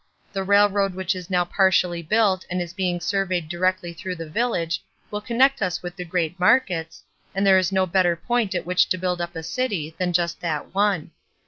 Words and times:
The 0.33 0.41
railroad 0.43 0.95
which 0.95 1.13
is 1.13 1.29
now 1.29 1.45
partially 1.45 2.01
built 2.01 2.43
and 2.49 2.59
is 2.59 2.73
being 2.73 2.99
surveyed 2.99 3.47
directly 3.47 3.93
through 3.93 4.15
the 4.15 4.27
village 4.27 4.81
will 5.11 5.21
connect 5.21 5.61
us 5.61 5.83
with 5.83 5.95
the 5.95 6.03
great 6.03 6.39
markets, 6.39 7.03
and 7.35 7.45
there 7.45 7.59
is 7.59 7.71
no 7.71 7.85
better 7.85 8.15
point 8.15 8.55
at 8.55 8.65
which 8.65 8.89
to 8.89 8.97
build 8.97 9.21
up 9.21 9.35
a 9.35 9.43
city 9.43 9.93
than 9.99 10.11
just 10.11 10.39
that 10.41 10.73
one. 10.73 11.11